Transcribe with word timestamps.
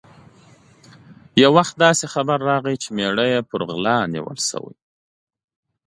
یو 1.43 1.51
وخت 1.57 1.73
داسې 1.85 2.05
خبر 2.13 2.37
راغی 2.49 2.75
چې 2.83 2.89
مېړه 2.95 3.25
یې 3.33 3.39
په 3.49 3.55
غلا 3.67 3.97
نیول 4.13 4.37
شوی. 4.49 4.77